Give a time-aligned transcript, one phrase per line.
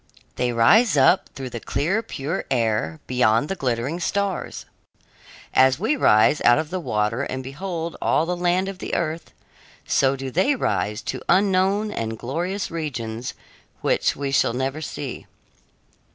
[0.35, 4.65] They rise up through the clear, pure air, beyond the glittering stars.
[5.53, 9.29] As we rise out of the water and behold all the land of the earth,
[9.85, 13.35] so do they rise to unknown and glorious regions
[13.81, 15.27] which we shall never see."